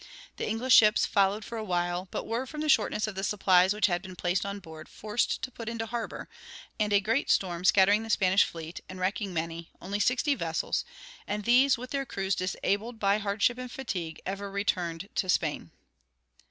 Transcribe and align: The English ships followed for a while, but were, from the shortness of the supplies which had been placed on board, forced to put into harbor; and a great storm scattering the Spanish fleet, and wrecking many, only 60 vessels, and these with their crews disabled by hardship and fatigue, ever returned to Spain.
The 0.37 0.47
English 0.49 0.73
ships 0.73 1.05
followed 1.05 1.45
for 1.45 1.59
a 1.59 1.63
while, 1.63 2.07
but 2.09 2.25
were, 2.25 2.47
from 2.47 2.61
the 2.61 2.69
shortness 2.69 3.05
of 3.05 3.13
the 3.13 3.23
supplies 3.23 3.71
which 3.71 3.85
had 3.85 4.01
been 4.01 4.15
placed 4.15 4.47
on 4.47 4.57
board, 4.59 4.89
forced 4.89 5.43
to 5.43 5.51
put 5.51 5.69
into 5.69 5.85
harbor; 5.85 6.27
and 6.79 6.91
a 6.91 6.99
great 6.99 7.29
storm 7.29 7.63
scattering 7.63 8.01
the 8.01 8.09
Spanish 8.09 8.43
fleet, 8.43 8.79
and 8.89 8.99
wrecking 8.99 9.31
many, 9.31 9.69
only 9.79 9.99
60 9.99 10.33
vessels, 10.33 10.85
and 11.27 11.43
these 11.43 11.77
with 11.77 11.91
their 11.91 12.07
crews 12.07 12.33
disabled 12.33 12.97
by 12.97 13.19
hardship 13.19 13.59
and 13.59 13.71
fatigue, 13.71 14.19
ever 14.25 14.49
returned 14.49 15.07
to 15.13 15.29
Spain. 15.29 15.69